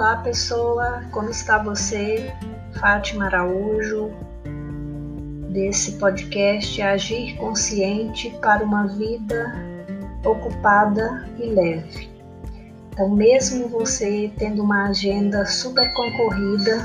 [0.00, 2.32] Olá, pessoa, como está você?
[2.80, 4.10] Fátima Araújo,
[5.52, 9.52] desse podcast Agir Consciente para uma Vida
[10.24, 12.08] Ocupada e Leve.
[12.90, 16.82] Então, mesmo você tendo uma agenda super concorrida,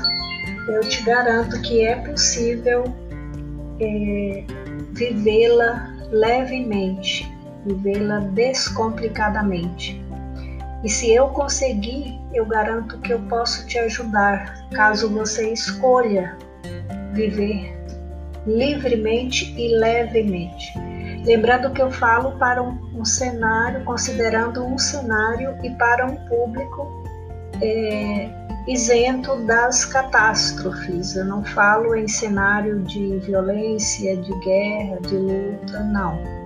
[0.68, 2.84] eu te garanto que é possível
[3.80, 4.44] é,
[4.92, 10.04] vivê-la levemente, vivê-la descomplicadamente.
[10.86, 16.38] E se eu conseguir, eu garanto que eu posso te ajudar, caso você escolha
[17.12, 17.76] viver
[18.46, 20.78] livremente e levemente.
[21.24, 27.04] Lembrando que eu falo para um, um cenário, considerando um cenário e para um público
[27.60, 28.28] é,
[28.68, 31.16] isento das catástrofes.
[31.16, 36.45] Eu não falo em cenário de violência, de guerra, de luta, não.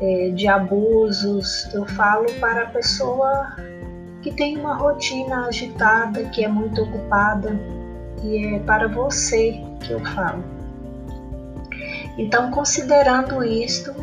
[0.00, 3.54] É, de abusos, eu falo para a pessoa
[4.22, 7.58] que tem uma rotina agitada, que é muito ocupada,
[8.22, 10.42] e é para você que eu falo.
[12.16, 13.94] Então, considerando isto,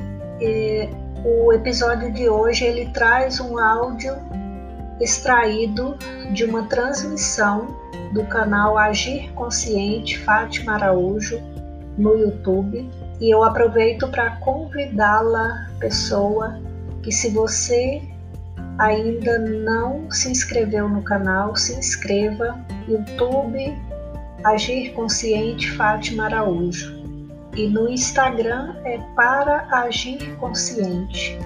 [0.41, 0.89] é,
[1.23, 4.15] o episódio de hoje ele traz um áudio
[4.99, 5.97] extraído
[6.31, 7.67] de uma transmissão
[8.13, 11.41] do canal Agir Consciente Fátima Araújo
[11.97, 12.89] no YouTube
[13.19, 16.59] e eu aproveito para convidá-la, pessoa,
[17.01, 18.01] que se você
[18.77, 22.57] ainda não se inscreveu no canal, se inscreva.
[22.87, 23.77] YouTube
[24.43, 26.97] Agir Consciente Fátima Araújo
[27.57, 31.37] e no Instagram é para agir consciente,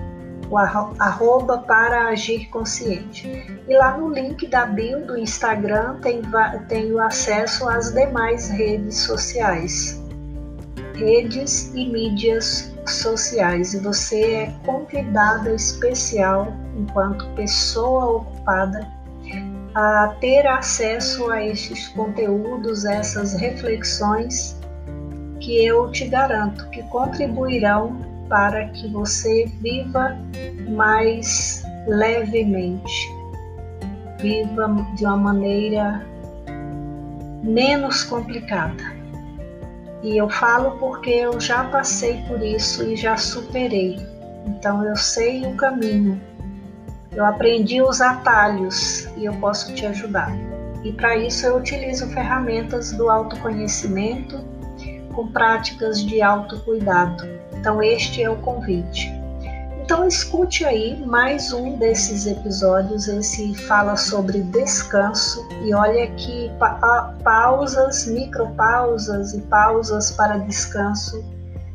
[0.50, 3.26] o arroba para agir consciente.
[3.66, 6.22] E lá no link da bio do Instagram tem,
[6.68, 10.01] tem o acesso às demais redes sociais,
[11.02, 13.74] redes e mídias sociais.
[13.74, 18.88] E você é convidada especial, enquanto pessoa ocupada,
[19.74, 24.60] a ter acesso a esses conteúdos, essas reflexões
[25.40, 27.98] que eu te garanto que contribuirão
[28.30, 30.18] para que você viva
[30.70, 33.10] mais levemente,
[34.20, 36.06] viva de uma maneira
[37.44, 38.91] menos complicada.
[40.04, 44.00] E eu falo porque eu já passei por isso e já superei.
[44.48, 46.20] Então eu sei o caminho.
[47.12, 50.32] Eu aprendi os atalhos e eu posso te ajudar.
[50.84, 54.40] E para isso eu utilizo ferramentas do autoconhecimento
[55.14, 57.28] com práticas de autocuidado.
[57.54, 59.12] Então, este é o convite.
[59.92, 63.10] Então, escute aí mais um desses episódios.
[63.10, 71.22] Esse fala sobre descanso e olha que pa pausas, micropausas e pausas para descanso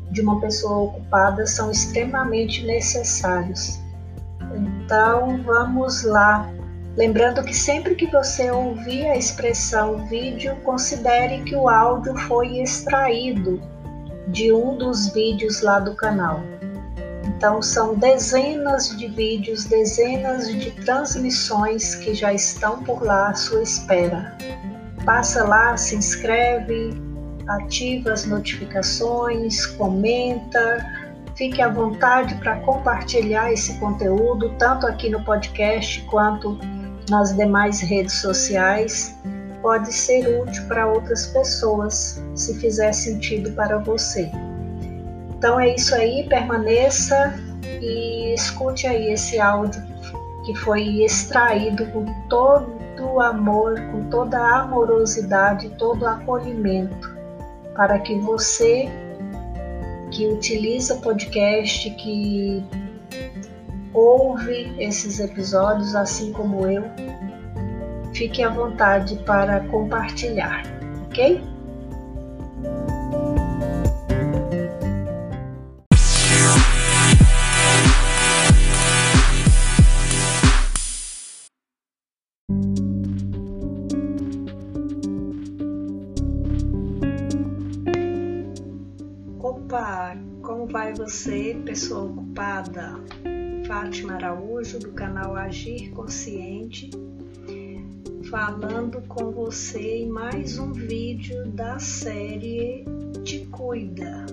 [0.09, 3.79] de uma pessoa ocupada são extremamente necessários.
[4.51, 6.51] Então, vamos lá
[6.95, 13.61] Lembrando que sempre que você ouvir a expressão vídeo, considere que o áudio foi extraído
[14.29, 16.41] de um dos vídeos lá do canal.
[17.37, 23.61] Então, são dezenas de vídeos, dezenas de transmissões que já estão por lá à sua
[23.61, 24.35] espera.
[25.05, 26.99] Passa lá, se inscreve,
[27.47, 30.83] ativa as notificações, comenta,
[31.35, 36.57] fique à vontade para compartilhar esse conteúdo, tanto aqui no podcast quanto
[37.07, 39.15] nas demais redes sociais
[39.61, 44.27] pode ser útil para outras pessoas, se fizer sentido para você.
[45.37, 47.33] Então é isso aí, permaneça
[47.81, 49.81] e escute aí esse áudio
[50.43, 57.15] que foi extraído com todo amor, com toda amorosidade, todo acolhimento,
[57.75, 58.89] para que você
[60.11, 62.63] que utiliza podcast, que
[63.93, 66.83] ouve esses episódios, assim como eu,
[68.13, 70.63] fique à vontade para compartilhar,
[71.07, 71.43] ok?
[89.67, 92.93] Opa, como vai você, pessoa ocupada?
[93.67, 96.89] Fátima Araújo, do canal Agir Consciente,
[98.29, 102.85] falando com você em mais um vídeo da série
[103.25, 104.25] Te Cuida.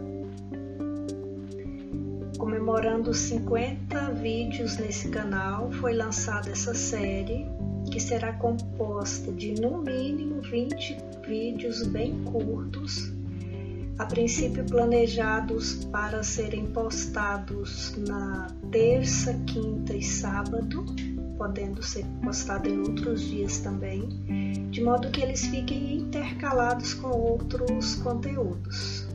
[2.39, 7.45] Comemorando 50 vídeos nesse canal, foi lançada essa série
[7.91, 10.97] que será composta de no mínimo 20
[11.27, 13.14] vídeos bem curtos
[13.99, 20.85] a princípio planejados para serem postados na terça, quinta e sábado,
[21.39, 24.09] podendo ser postado em outros dias também,
[24.71, 29.07] de modo que eles fiquem intercalados com outros conteúdos.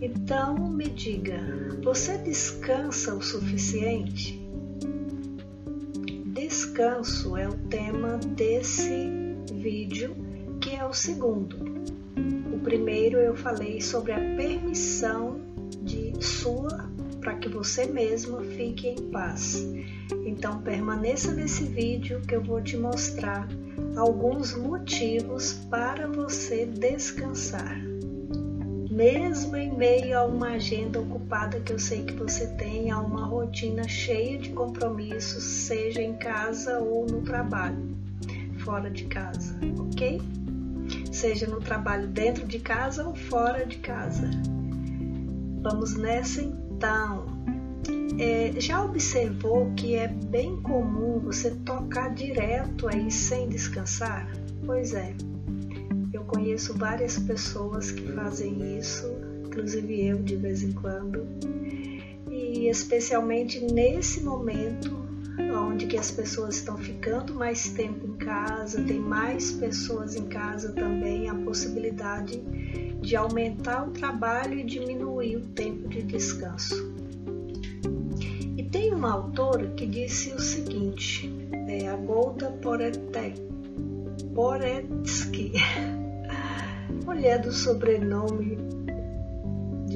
[0.00, 1.40] Então me diga,
[1.82, 4.40] você descansa o suficiente?
[6.26, 9.10] Descanso é o tema desse
[9.52, 10.16] vídeo,
[10.60, 11.77] que é o segundo.
[12.68, 15.40] Primeiro eu falei sobre a permissão
[15.80, 16.86] de sua
[17.18, 19.66] para que você mesmo fique em paz.
[20.26, 23.48] Então permaneça nesse vídeo que eu vou te mostrar
[23.96, 27.80] alguns motivos para você descansar
[28.90, 33.24] mesmo em meio a uma agenda ocupada que eu sei que você tem, a uma
[33.24, 37.96] rotina cheia de compromissos, seja em casa ou no trabalho,
[38.58, 40.20] fora de casa, ok?
[41.12, 44.30] Seja no trabalho dentro de casa ou fora de casa.
[45.62, 47.26] Vamos nessa então.
[48.18, 54.28] É, já observou que é bem comum você tocar direto aí sem descansar?
[54.66, 55.14] Pois é,
[56.28, 59.06] conheço várias pessoas que fazem isso,
[59.44, 61.26] inclusive eu de vez em quando.
[62.30, 64.97] E especialmente nesse momento
[65.40, 70.72] onde que as pessoas estão ficando mais tempo em casa, tem mais pessoas em casa
[70.72, 72.42] também, a possibilidade
[73.00, 76.92] de aumentar o trabalho e diminuir o tempo de descanso.
[78.56, 81.32] E tem uma autora que disse o seguinte,
[81.68, 82.50] é a Golda
[84.34, 85.52] Poretsky,
[87.06, 88.67] mulher do sobrenome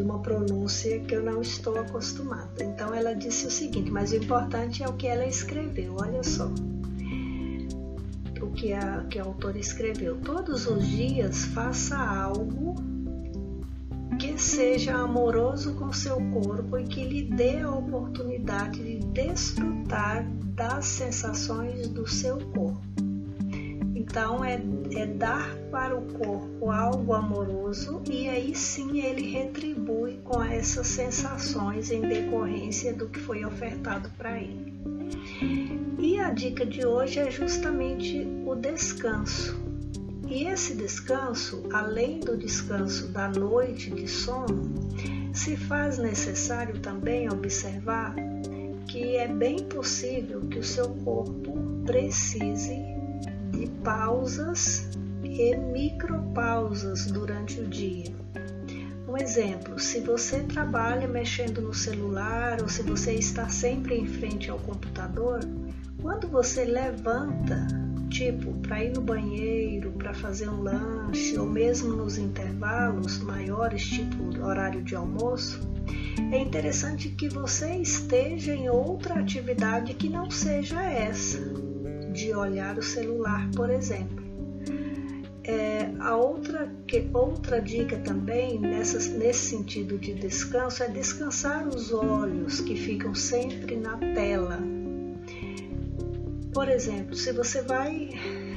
[0.03, 2.63] uma pronúncia que eu não estou acostumada.
[2.63, 6.51] Então ela disse o seguinte, mas o importante é o que ela escreveu, olha só.
[8.41, 10.17] O que a, que a autora escreveu.
[10.17, 12.75] Todos os dias faça algo
[14.19, 20.85] que seja amoroso com seu corpo e que lhe dê a oportunidade de desfrutar das
[20.85, 23.02] sensações do seu corpo.
[24.13, 24.61] Então é,
[24.95, 31.91] é dar para o corpo algo amoroso e aí sim ele retribui com essas sensações
[31.91, 34.75] em decorrência do que foi ofertado para ele.
[35.99, 39.59] E a dica de hoje é justamente o descanso.
[40.29, 44.75] E esse descanso, além do descanso da noite de sono,
[45.33, 48.15] se faz necessário também observar
[48.87, 51.55] que é bem possível que o seu corpo
[51.87, 52.92] precise
[53.53, 54.89] de pausas
[55.23, 58.13] e micropausas durante o dia.
[59.07, 64.51] Um exemplo, se você trabalha mexendo no celular ou se você está sempre em frente
[64.51, 65.41] ao computador,
[66.01, 67.67] quando você levanta,
[68.09, 74.39] tipo para ir no banheiro, para fazer um lanche ou mesmo nos intervalos maiores, tipo
[74.43, 75.61] horário de almoço,
[76.31, 81.39] é interessante que você esteja em outra atividade que não seja essa,
[82.33, 84.25] de olhar o celular, por exemplo.
[85.45, 91.93] É, a outra, que, outra dica também nessa, nesse sentido de descanso é descansar os
[91.93, 94.59] olhos que ficam sempre na tela.
[96.55, 98.09] Por exemplo, se você vai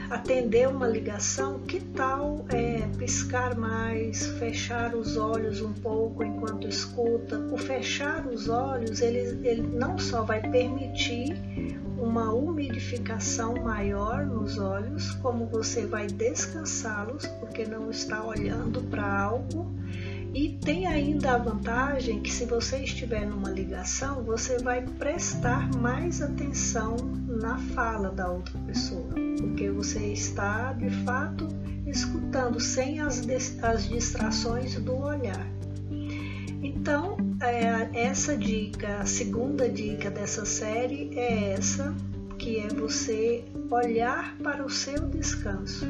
[0.10, 7.40] atender uma ligação, que tal é, piscar mais, fechar os olhos um pouco enquanto escuta?
[7.52, 11.36] O fechar os olhos, ele, ele não só vai permitir
[11.98, 19.74] uma umidificação maior nos olhos, como você vai descansá-los, porque não está olhando para algo.
[20.36, 26.22] E tem ainda a vantagem que se você estiver numa ligação, você vai prestar mais
[26.22, 31.48] atenção na fala da outra pessoa, porque você está de fato
[31.88, 33.26] escutando sem as,
[33.64, 35.48] as distrações do olhar.
[36.62, 41.96] Então, é, essa dica, a segunda dica dessa série é essa,
[42.38, 45.86] que é você olhar para o seu descanso.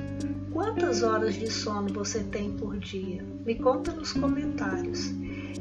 [0.52, 3.25] Quantas horas de sono você tem por dia?
[3.46, 5.14] Me conta nos comentários.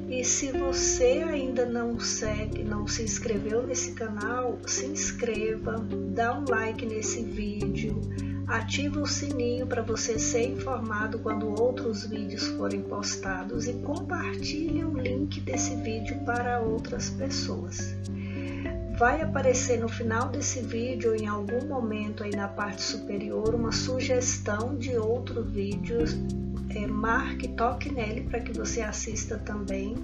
[0.08, 6.44] E se você ainda não segue, não se inscreveu nesse canal, se inscreva, dá um
[6.48, 8.00] like nesse vídeo,
[8.46, 14.96] ativa o sininho para você ser informado quando outros vídeos forem postados e compartilhe o
[14.96, 17.96] link desse vídeo para outras pessoas.
[18.96, 24.76] Vai aparecer no final desse vídeo em algum momento aí na parte superior uma sugestão
[24.76, 25.98] de outro vídeo.
[26.70, 29.96] É, marque, toque nele para que você assista também.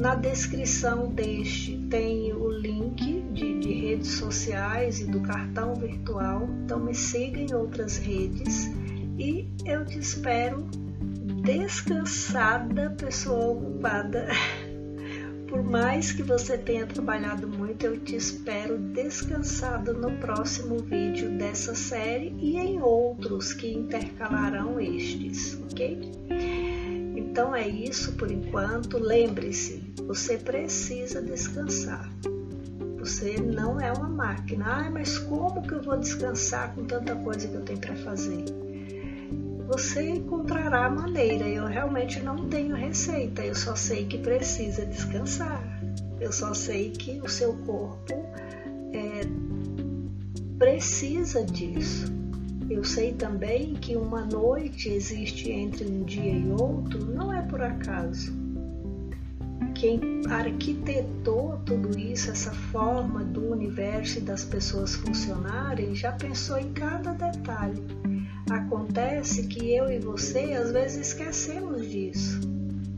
[0.00, 6.48] Na descrição deste tem o link de, de redes sociais e do cartão virtual.
[6.64, 8.70] Então me siga em outras redes
[9.18, 10.62] e eu te espero
[11.42, 14.26] descansada, pessoa ocupada.
[15.50, 21.74] por mais que você tenha trabalhado muito, eu te espero descansado no próximo vídeo dessa
[21.74, 26.12] série e em outros que intercalarão estes, ok?
[27.16, 28.96] Então é isso por enquanto.
[28.96, 32.08] Lembre-se, você precisa descansar.
[33.00, 34.64] Você não é uma máquina.
[34.66, 38.69] Ah, mas como que eu vou descansar com tanta coisa que eu tenho para fazer?
[39.70, 41.46] Você encontrará a maneira.
[41.48, 43.44] Eu realmente não tenho receita.
[43.44, 45.62] Eu só sei que precisa descansar.
[46.20, 48.12] Eu só sei que o seu corpo
[48.92, 49.20] é,
[50.58, 52.12] precisa disso.
[52.68, 57.62] Eu sei também que uma noite existe entre um dia e outro, não é por
[57.62, 58.40] acaso
[59.80, 66.70] quem arquitetou tudo isso, essa forma do universo e das pessoas funcionarem, já pensou em
[66.74, 67.82] cada detalhe.
[68.50, 72.40] Acontece que eu e você às vezes esquecemos disso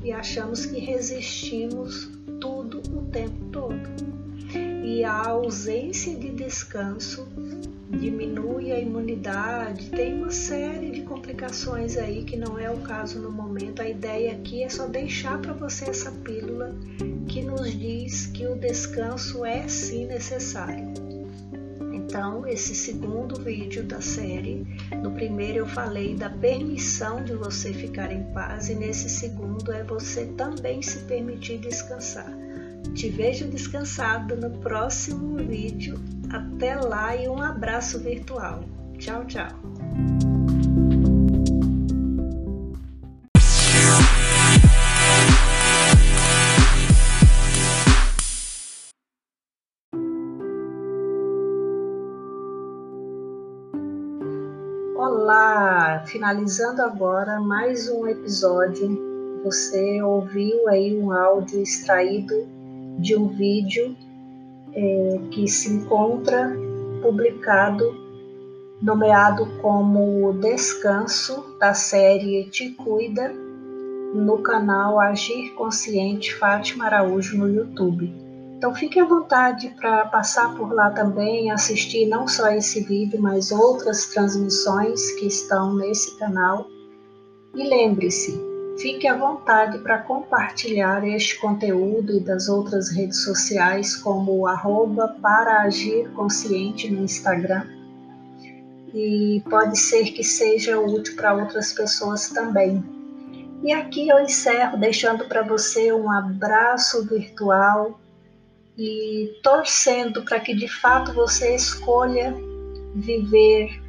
[0.02, 4.12] e achamos que resistimos tudo o tempo todo.
[4.82, 7.28] E a ausência de descanso
[7.90, 13.30] diminui a imunidade, tem uma série de complicações aí que não é o caso no
[13.30, 13.82] momento.
[13.82, 16.75] A ideia aqui é só deixar para você essa pílula
[17.28, 21.01] que nos diz que o descanso é sim necessário.
[22.04, 24.66] Então, esse segundo vídeo da série,
[25.02, 29.82] no primeiro eu falei da permissão de você ficar em paz e nesse segundo é
[29.85, 32.30] você também se permitir descansar.
[32.94, 35.94] Te vejo descansado no próximo vídeo.
[36.30, 38.64] Até lá e um abraço virtual.
[38.99, 40.31] Tchau, tchau.
[55.23, 59.41] Olá, finalizando agora mais um episódio.
[59.45, 62.45] Você ouviu aí um áudio extraído
[62.99, 63.97] de um vídeo
[64.75, 66.52] é, que se encontra
[67.00, 67.95] publicado,
[68.83, 73.33] nomeado como Descanso, da série Te Cuida,
[74.12, 78.12] no canal Agir Consciente Fátima Araújo no YouTube.
[78.62, 83.50] Então fique à vontade para passar por lá também, assistir não só esse vídeo, mas
[83.50, 86.69] outras transmissões que estão nesse canal.
[87.57, 88.40] E lembre-se,
[88.78, 95.62] Fique à vontade para compartilhar este conteúdo e das outras redes sociais, como arroba para
[95.62, 97.66] agir consciente no Instagram.
[98.95, 102.83] E pode ser que seja útil para outras pessoas também.
[103.62, 107.99] E aqui eu encerro deixando para você um abraço virtual
[108.76, 112.35] e torcendo para que de fato você escolha
[112.95, 113.83] viver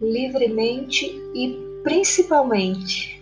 [0.00, 3.16] livremente e principalmente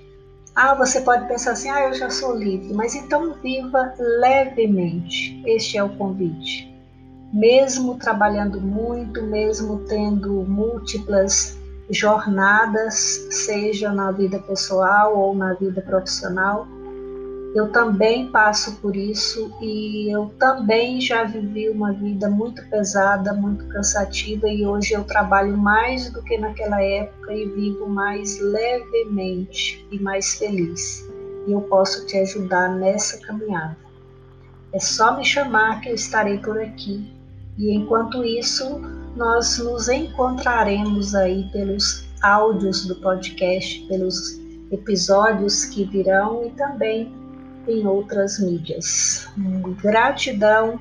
[0.55, 5.43] ah, você pode pensar assim: ah, eu já sou livre, mas então viva levemente.
[5.45, 6.73] Este é o convite.
[7.33, 11.59] Mesmo trabalhando muito, mesmo tendo múltiplas
[11.91, 12.95] jornadas,
[13.31, 16.69] seja na vida pessoal ou na vida profissional,
[17.55, 23.65] eu também passo por isso e eu também já vivi uma vida muito pesada, muito
[23.69, 30.01] cansativa e hoje eu trabalho mais do que naquela época e vivo mais levemente e
[30.01, 31.09] mais feliz.
[31.47, 33.77] E eu posso te ajudar nessa caminhada.
[34.73, 37.09] É só me chamar que eu estarei por aqui.
[37.57, 38.81] E enquanto isso,
[39.15, 44.41] nós nos encontraremos aí pelos áudios do podcast, pelos
[44.73, 47.24] episódios que virão e também
[47.67, 49.29] em outras mídias.
[49.83, 50.81] Gratidão,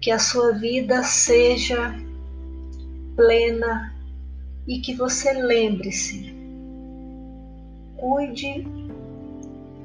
[0.00, 1.94] que a sua vida seja
[3.16, 3.94] plena
[4.66, 6.34] e que você lembre-se,
[7.96, 8.66] cuide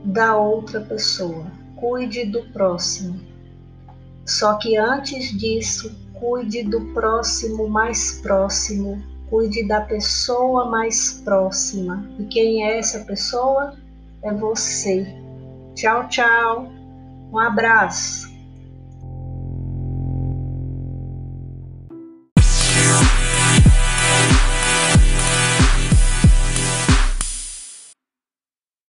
[0.03, 3.20] da outra pessoa, cuide do próximo.
[4.25, 12.06] Só que antes disso, cuide do próximo mais próximo, cuide da pessoa mais próxima.
[12.20, 13.75] E quem é essa pessoa?
[14.24, 15.06] É você.
[15.75, 16.72] Tchau, tchau.
[17.32, 18.31] Um abraço.